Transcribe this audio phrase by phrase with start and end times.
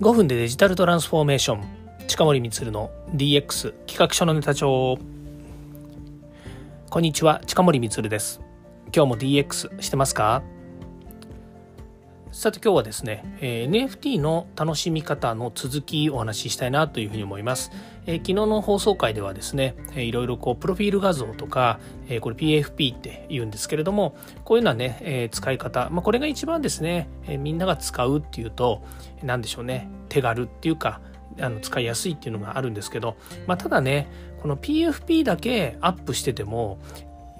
[0.00, 1.64] 5分でデジタルトランスフォーメーション。
[2.08, 4.96] 近森光の DX 企画書のネタ帳。
[6.88, 8.40] こんにちは近森光です。
[8.96, 10.42] 今日も DX してますか？
[12.32, 17.72] さて今日はですね、え、NFT の楽しみ方の続きお話ししたいなというふうに思います。
[18.06, 28.82] え、昨日の放送回ではですね、えー、いろいろこうプロフィール画像とか、え、これ PFP って言うんですけれども、こういうようなね、え、使い方、まあ、これが一番ですね、え、みんなが使うっていうと、
[29.24, 31.00] 何でしょうね、手軽っていうか、
[31.40, 34.08] あの使いやすいっていうのがあるんですけど、まあ、ただね
[34.42, 36.78] この PFP だけアップしてても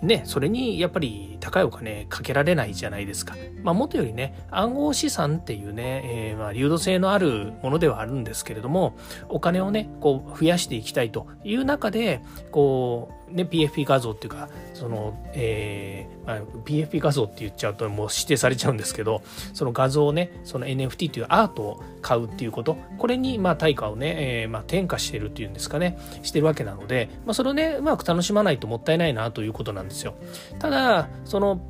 [0.02, 3.34] ね、それにやっぱり高いお金かけられないじゃないですか。
[3.62, 8.96] まあ、もとよりね、暗号資産っていうね、えー、まあ流動性のあるものではあるんですけれども、
[9.28, 30.14] お金をね、こう増やしていきたいという中で、こうう、ね、PFP 画像っていうか、その、えーまあ、PFP 画像って言っちゃうともう指定されちゃうんですけど、その画像をね、その NFT というアートを買うっていうこと、これにまあ対価をね、えー、まあ転嫁してるっていうんですかね、してるわけなので、まあ、それをね、うまく楽しまないともったいないなということなんですよ。
[30.58, 31.60] ただ、その、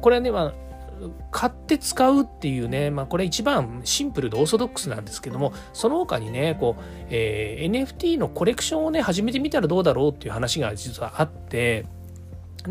[0.00, 0.67] これはね、まあ、
[1.30, 11.86] 買って使うっていうね、まあ、これ一番シンプルでオーソドックスなんですけどもその他にねこう、えー、NFT のコレクションをね始めてみたらどうだろうっていう話が実はあって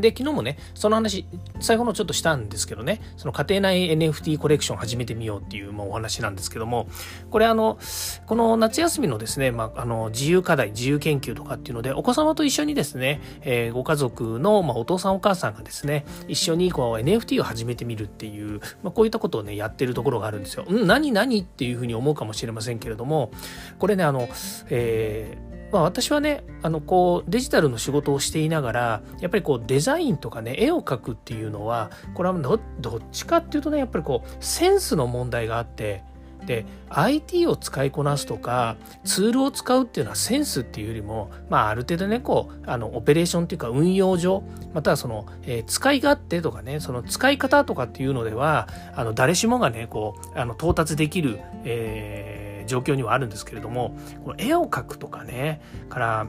[0.02, 1.26] で、昨日もね、その話、
[1.60, 6.88] 最後のちょっとしたんですけどね、その家庭内 NFT コレクション始めてみようっていう、まあ、お話なんですけども、
[7.30, 7.78] これあの、
[8.26, 20.66] この夏休みのですね、まあ、あの、自由課題、自由研究とかっていうので、お子様と一緒にですね、えー、ご家族の、まあ、お父さんお母さんがですね、一緒にこう NFT を始めてみるっていう、まあ、こういったことをね、やってるところがあるんですよ。
[20.68, 23.32] うん、何何っていうふうに思うかもしれませんけれども、
[23.80, 24.30] これね、あの、
[24.70, 32.56] えーまあ、私はねあのこうデジタルの仕事をしていながらやっぱりこうデザインとかね絵を描くっていうのはこれはど
[32.98, 36.04] っちかっていうとねやっぱりこうセンスの問題があって
[36.46, 44.44] で IT を使いこなすとかツールを使うっていうのはセンスっていうよりも、まあ、ある程度ねこうあのオペレーションっていうか運用上
[44.74, 56.28] またはその、えー、使い勝手とかねその使い方とかっていうのではあの誰しもがねこうあの到達できる、えー状況にはあるんですけれどもこの絵を描くとかねから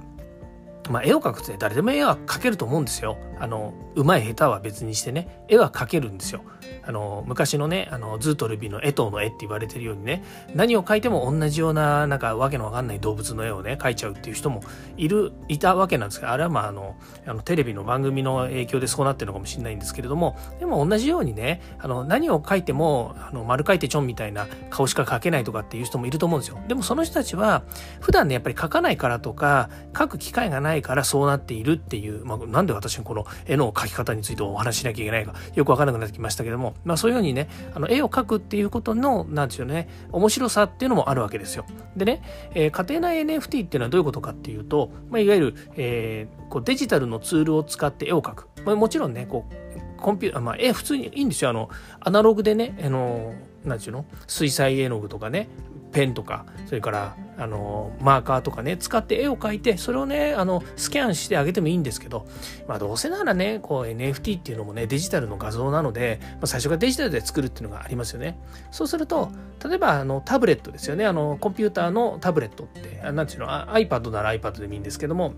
[0.88, 3.18] まあ、絵を描くって誰でも絵は描けると思うんですよ。
[3.40, 6.42] あの、上手い下手は別にしてね、絵は描けるんですよ。
[6.84, 14.62] あの、昔のね、あの、ズートルビの絵との絵って言われてるようにね、何を描いても同じような、なんかわけのわかんない動物の絵をね、描いちゃうっていう人も
[14.96, 26.58] いる、いたわけなんですけど、あれはまあ、あの、あのテレビの番組の影響でそうなってるのかもしれないんですけれども、でも同じようにね、あの、何を描いても、あの、丸描いてちょんみたいな顔しか描けないとかっていう人もいると思うんですよ。
[26.68, 27.62] でもその人たちは、
[28.00, 41.64] 普段ね、やっぱり描かないからとか、描く機会がないからそうなっているっていう、まあ、なんで私この絵の描き方についてお話しなきゃいけないか、よくわからなくなってきましたけども、まあそういうようにね、あの絵を描くっていうことの、なんですよね、面白さっていうのもあるわけですよ。
[41.96, 42.22] でね、
[42.54, 48.48] えー、家庭内 NFT っていうのはどういうことかっていうと、まあ、いわゆる、えー、こうデジタルのツールを使って絵を描く。
[48.64, 51.50] まあ、もちろんね、こう、コンピューター、まあ、絵普通にいいんですよ。
[51.50, 53.34] あの、アナログでね、あの、
[53.64, 54.04] なんていうの？
[54.26, 55.48] 水彩絵の具とかね、
[55.92, 62.26] ペンとかそれからあのマーカーとかね使って絵を描いてそれをねあのスキャンしてあげてもいいんですけど、
[62.66, 68.38] まあ、どうせならねこう NFT っていうのもねデジタルの画像なので、まあ、最初からデジタルで作るっていうのがありますよね。
[68.70, 69.30] そうすると
[69.64, 71.06] 例えばあのタブレットですよね。
[71.06, 75.34] あのコンピューターのタブレットって何ていうの iPad なら iPad でもいいんですけども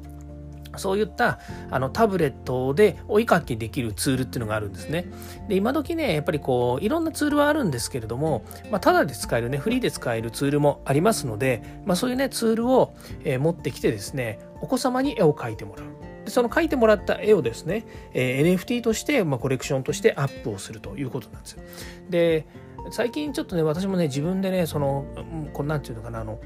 [0.77, 5.07] そういったあのタブレットで追いかけできるツールっていうのがあるんですね。
[5.49, 12.95] で、今時ね、やっぱりこう、いろんなツールはあるんですけれども、まあ、ただで使えるね、フリーで使えるツールもありますので、まあ、そういうね、ツールを、
[13.25, 15.87] えー、持ってきてですね、お子様に絵を描いてもらう。
[16.25, 21.63] でその描いてもらった絵をですね、えー、NFT として、まあ、コレクションとしてアップをするということなんですよ。
[22.11, 22.47] で、
[22.91, 25.07] 最近ちょっとね、私もね、自分でね、その、
[25.53, 26.41] こんなんていうのかな、あの、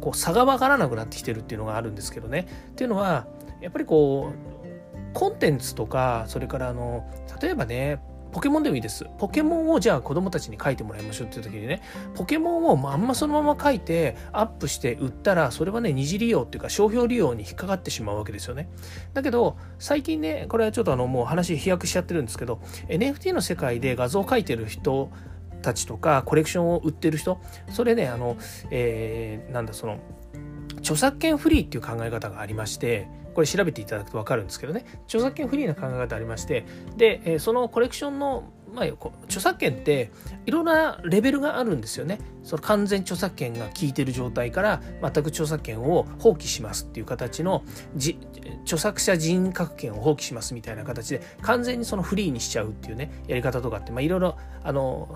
[0.00, 2.46] こう差が分からなくなってきてるっていうのがあるんですけどね。
[2.70, 3.26] っていうのは、
[3.66, 7.04] やっぱりこうコンテンツとかそれからあの
[7.42, 8.00] 例えばね
[8.30, 9.06] ポケモンでもいいです。
[9.18, 11.80] ポケモンをじゃあ子供たちに書いてもらいましょうっていう時にね、
[12.14, 18.68] ポケモンをまんまそのまま書いてアップして売ったら、それはね、二次利用っていうか商標利用に引っかかってしまうわけですよね。
[19.14, 25.10] だけど、最近ね、これはちょっとあのもう話飛躍しちゃってるんですけど、NFT の世界で画像を描いてる人
[25.62, 27.40] たちとか、コレクションを売ってる人、
[27.70, 28.36] それね、あの、
[28.70, 29.98] えー、なんだ、その、
[30.80, 34.86] 著作権フリーっていう考え方がありまして、これ調べていただくと分かるんですけどね。
[35.04, 36.64] 著作権フリーな考え方ありまして。
[36.96, 38.44] で、そのコレクションの
[38.76, 38.84] まあ、
[39.24, 40.10] 著作権って
[40.44, 42.18] いろんなレベルがあるんですよね。
[42.44, 47.64] その完全著作権が効いてる状態から全く著作権を放棄しますっていう形の
[48.62, 54.36] 著作者人格権を放棄しますみたいな形で完全にそのフリーにしちゃうっていうねやり方とかっていろいろ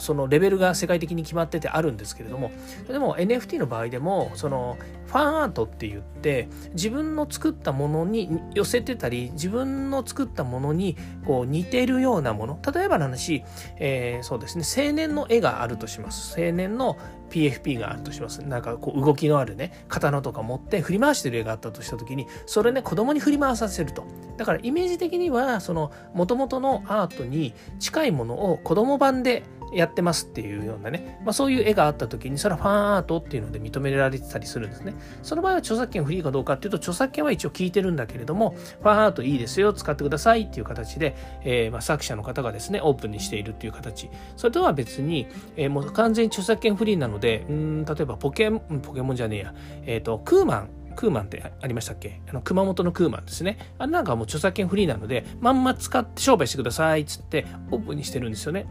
[0.00, 2.50] そのレベルが世界的に決まっててあるんですけれども
[2.88, 4.76] でも NFT の場合でもその
[5.06, 10.96] ファンアートって言って自分の作ったものに寄せてたり自分の作ったものに
[11.26, 13.44] こう似てるようなもの例えばの話、
[13.76, 16.96] えー、そうですね青年の絵があるとします青年の
[17.30, 18.42] PFP があるとします。
[18.42, 24.04] なんかこう動きのあるね、刀とか持って振り回してる絵があったとした時に、それね、子供に振り回させると。
[24.36, 34.94] だからイメージ的には、その元々のアートに近いものを子供版でやってますっていうようなね、まあ、そういう絵があった時にそれはファンアートっていうので認められてたりするんですね。
[35.22, 45.26] その場合は著作権フリーかどうかっていうと著作権は一応聞いてるんだけれどもファンアートいいですよ使ってくださいっていう形で、えー、まあ作者の方がですねオープンにしているっていう形それとは別に、
[45.56, 49.54] えー、もう完全に著作権フリーなのでうん例えばポケポケモンじゃねえや、
[49.86, 52.20] えっ、ー、とクーマンクーマンってありましたっけ？
[52.28, 53.58] あの熊本のクーマンですね。
[53.78, 58.66] あれなんかもう著作権フリーなので、まんま使って商売してくださいっつってオープンにしてるんですよね。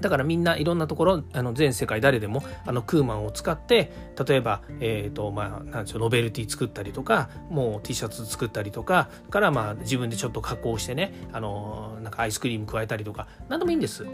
[0.00, 3.92] だからみんないろんなところあの全世界誰でもあのクーマンを使って
[4.26, 14.06] 例えば、えーとまあ、なんでしょうノベルティ作ったりとかもう T シャツ作ったりとかからまあ自分でちょっと加工してねあのなんかアイスクリーム加えたりとか何でもいいんです。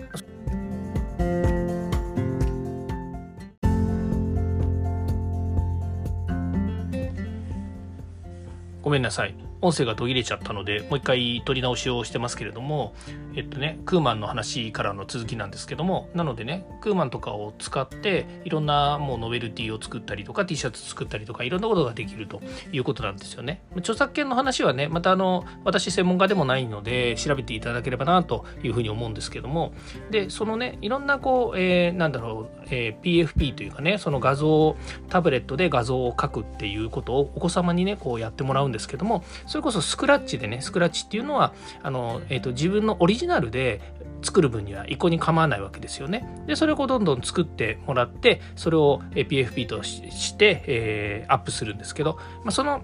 [8.83, 9.35] ごめんなさい。
[9.65, 12.95] 音声が途切れちゃったので、もう一回取り直しをしてますけれども、
[13.35, 23.63] えっとね、クーマンの話からの続きなんですけども、なのでね、クーマンとかを使って、いろんなもうノベルティを作ったりとか、T シャツ作ったりとか、いろんなことができるということなんですよね。
[23.79, 29.73] 著作権の話はね、またあの、私専門家でもないので、調べていただければなというふうに思うんですけども、
[30.11, 34.77] で、そのね、いろんなこう、えー、なんだろう、えー、PFP というかね、その画像を、
[35.09, 39.25] タブレットで画像を描くっていうことをお子様にね、こうやってもらうんですけども、
[39.55, 41.55] それこそスクラッチでねスクラッチっていうのは
[41.85, 43.81] あの、えーと、自分のオリジナルで
[44.21, 46.29] 作る分には一向に構わないわけですよね。
[46.49, 52.83] でそれをどんどん作ってもらってそれを PFP として、えー、アップするんですけど、まあ、その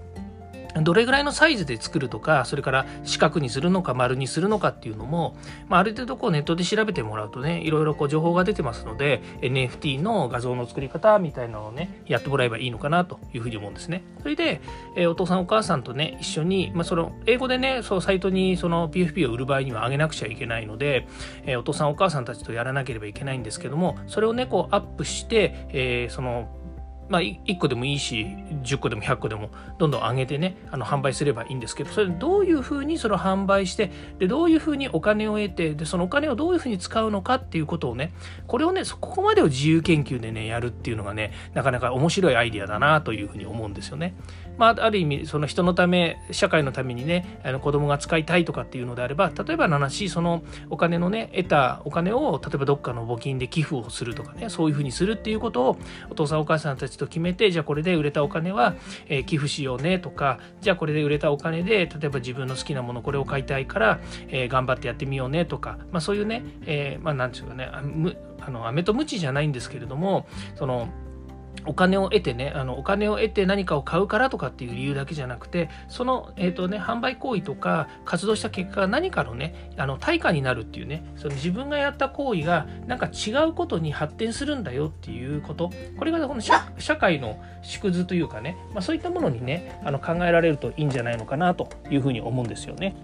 [0.81, 5.35] どれぐらいのサイズで作るとか、それから四角にするのか丸にするのかっていうのも、
[5.67, 14.03] まあ、ある程度こうネットで調べてもらうとね、いろいろこう情報が出てますので、NFT の画像の作り方みたいなのをね、やってもらえばいいのかなというふうに思うんですね。
[14.21, 14.61] それで、
[14.95, 21.07] えー、お父さんお母さんとね、一緒に、まあ、その、英語でね、そのサイトにその PFP を売る場合には上げなくちゃいけないので、
[21.45, 26.60] えー、お父さんお母さんたちとやらなければいけないんですけども、それをね、こうアップして、えー、その
[27.11, 28.25] まあ、1個でもいいし
[28.63, 38.13] 10個でも100個でもどんどん上げてねあの販売すればいいんですけどそれどういうふうにそれを販売してでどういうふうにお金を得てでそのお金をどういうふうに使うのかっていうことをね
[38.47, 44.15] これをねそこまでを自由研究でねやるっていうのがねなかなか面白いアイディアだなというふうに思うんですよね。
[44.57, 55.77] まあ、ある意味その人のため社会のためにねあの子供が使いたいとかっていうのであれば例えばの話そのお金のね得たお金を例えばどっかの募金で寄付をするとかねそういうふうにするっていうことを
[56.09, 58.75] お父さんお母さんたちと決めてじゃあこれで売れたお金は、
[59.07, 63.99] え、寄付しようねとかじゃあこれで売れたお金で例えば自分の好きなものこれを買いたいから、
[64.29, 67.69] え、頑張ってやってみようねとか、まあ、そういうね、えー、まあ何て言うかね
[68.43, 70.89] あの飴とムチじゃないんですけれどもその
[71.65, 86.61] お金を得てねあのお金を得て何かを買うからとかっていう理由だけじゃなくてその,、えーとね、販売行為とか活動した結果が何かのねあの対価になるっていうねその自分がやった行為がなんか違うことに発展するんだよっていうことこれがこの社
[86.97, 92.95] 会の縮図というかね、まあ、そういったものにねあの考えられるといいんじゃないのかなというふうに思うんですよね。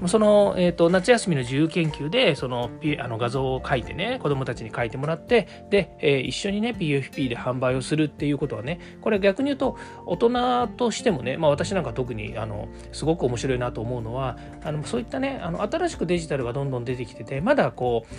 [0.00, 18.14] うん、その、えーと、夏休みの自由研究でそのあの画像を描いてね子どもたちに描いてもらってで、えー、一緒にね PFP で販売をするっていうことはねこれ逆に言うと大人としてもね、まあ、私なんか特にあのすごく面白いなと思うのはあのそういったねあの新しくデジタルがどんどん出てきててまだこう、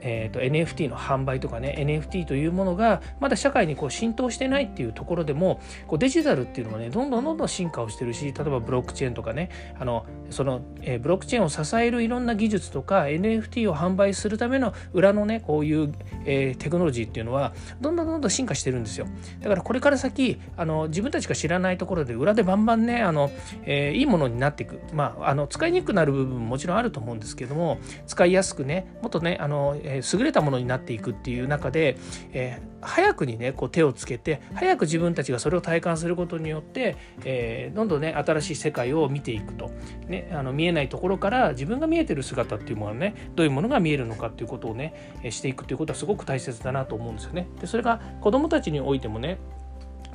[0.00, 15.92] えーと、NFT の販売とかね NFT というものがまだ社会にこう浸透してないっていうところでもこうデジタルっていうのがねどんどんどんどん進化をしてるし例えばブロックチェーンとかねあのその、のえー、ブロックチェーンを支えるいろんな技術とか NFT を販売するための裏のねこういう、
[16.24, 19.06] えー、テクノロジーっていうのはどんどんどんどん進化してるんですよ。
[19.40, 23.30] だからこれから先あの自分たちが知らないところで裏でバンバンねあの、
[23.64, 24.80] えー、いいものになっていく。
[24.92, 31.96] まああの使いにくくなる部分ももちろんあると思うんですけども使いやすくねもっとねあの、え、優れたものになっていくっていう中で、
[32.32, 39.70] え、早くにねこう手をつけて早く自分たちがそれを体感することによって、え、どんどんね新しい世界を見ていくと、
[40.08, 47.48] ねあの見えないところから自分が見えてる姿っていうものはねどういうものが見えるのかっていうことをねしていくっていうことはすごく大切だなと思うんですよね。
[47.60, 49.38] でそれが子どもたちにおいてもね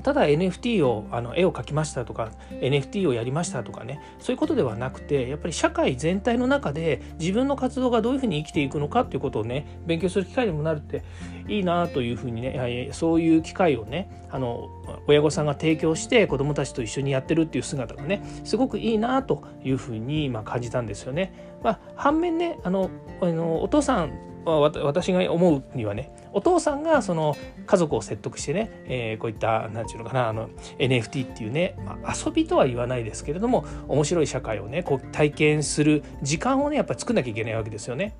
[0.01, 11.03] ただ NFT をあの絵を描きましたとか NFT をやりましたとかねそういうことではなくてやっぱり社会全体の中で自分の活動がどういうふうに生きていくのかっていうことをね勉強する機会にもなるって
[11.48, 14.70] いいなというふうにねそういう機会をねあの
[15.08, 21.51] 親御さんが提供して子どもたちと一緒にやってるっていう姿がねすごくいいなというふうにま感じたんですよね。
[21.63, 22.89] まあ、反面ねあの
[23.22, 38.16] あのお父さん私が思うにはねお父さんがその家族を説得してね、えー、こういった何て言うのかなあの NFT っていうね、まあ、遊びとは言わないですけれども面白い社会をねこう体験する時間をねやっぱり作んなきゃいけないわけですよね。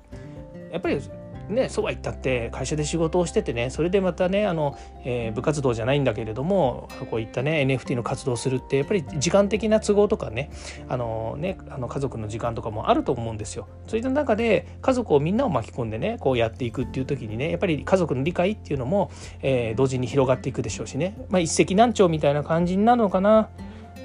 [0.70, 1.00] やっぱり
[1.48, 10.50] ね、そうは言ったって会社で仕事をしててねそれでまたねあの、えー、部活動じゃないんだけれどもこういったね NFT の活動をするってやっぱり時間的な都合とかね
[10.88, 13.68] あのねあの家族の時間とかもあると思うんですよ。
[13.86, 19.10] そういった中で家族をみんなを巻き込んでねこうやっていくっていう時にねやっぱり家族の理解っていうのも、
[19.42, 23.50] えー、同時に広がっていくでしょうしね、まあ、一石何鳥みたいな感じになるのかな。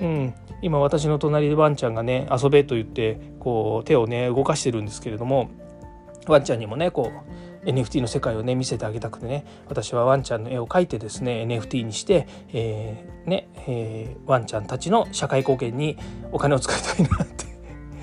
[0.02, 5.50] うん、今私の隣でワンちゃんがね遊べと言ってこう手をね動かしてるんですけれども
[6.32, 7.12] ワンちゃんにもねこ
[7.64, 15.98] う NFT の世界をね見せてあげたくてね私はワンちゃんの絵を描いてですね NFT にして、えー、ねえー、ワンちゃんたちの社会貢献に
[16.32, 17.46] お金を使いたいなって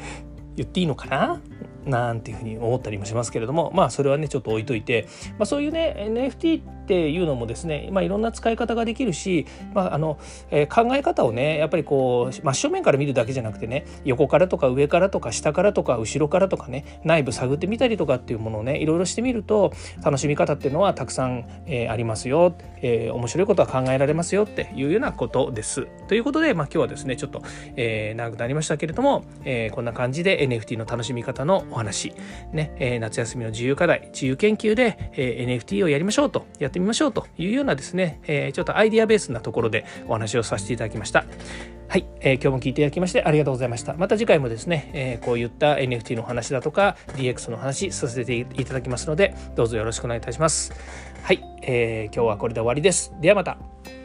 [0.57, 1.41] 言っていいのかな？
[1.87, 5.07] なんていうふうに思ったりもしますけれどもまあそれはねちょっと置いといて、
[5.39, 10.19] まあ、そういうね NFT っていうのもですね、まあ、いろんな使い方ができるし、まああの
[10.51, 19.73] えー、考え方をねやっぱりこう真正面から見るだけじゃなくてね横からとか上からとか下からとか後ろからとかね内部探ってみたりとかっていうものをねいろいろしてみると
[20.05, 25.87] 楽しみ方っていうのはたくさん、えー、ありますよ、えー、面白いことは考えられますよっていうようなことです。
[26.09, 27.43] ということで、まあ、今日はですねちょっと、
[27.77, 32.13] えー、長くなりましたけれども、えー、こんな感じで NFT の楽しみ方のお話、
[32.53, 41.25] ねえー、夏休みの自由課題自由研究で、えー、NFT をやりましょうとやってってみましょうというようなですね、えー、ちょっとアイディアベースなところでお話をさせていただきました。
[41.87, 43.95] はい、えー、今日も聞いていただきましてありがとうございました。
[43.95, 50.73] また次回もですね、えー、こういった NFT の話だとか DX の話させていただきますので、どうぞよろしくお願いいたします。
[51.23, 53.13] はい、えー、今日はこれで終わりです。
[53.21, 54.04] ではまた。